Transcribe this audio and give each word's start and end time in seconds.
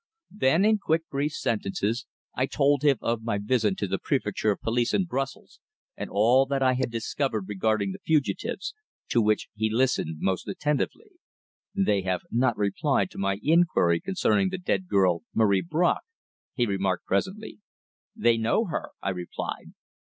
Then, 0.35 0.65
in 0.65 0.79
quick, 0.79 1.07
brief 1.11 1.33
sentences 1.33 2.07
I 2.35 2.47
told 2.47 2.81
him 2.81 2.97
of 3.01 3.21
my 3.21 3.37
visit 3.37 3.77
to 3.77 3.87
the 3.87 3.99
Préfecture 3.99 4.51
of 4.51 4.59
Police 4.61 4.95
in 4.95 5.05
Brussels 5.05 5.59
and 5.95 6.09
all 6.09 6.47
that 6.47 6.63
I 6.63 6.73
had 6.73 6.89
discovered 6.89 7.45
regarding 7.47 7.91
the 7.91 7.99
fugitives, 8.03 8.73
to 9.09 9.21
which 9.21 9.49
he 9.53 9.69
listened 9.69 10.17
most 10.19 10.47
attentively. 10.47 11.11
"They 11.75 12.01
have 12.01 12.21
not 12.31 12.57
replied 12.57 13.11
to 13.11 13.19
my 13.19 13.37
inquiry 13.43 13.99
concerning 13.99 14.49
the 14.49 14.57
dead 14.57 14.87
girl 14.87 15.21
Marie 15.35 15.61
Bracq," 15.61 15.99
he 16.55 16.65
remarked 16.65 17.05
presently. 17.05 17.59
"They 18.15 18.39
know 18.39 18.65
her," 18.65 18.89
I 19.03 19.09
replied. 19.09 19.73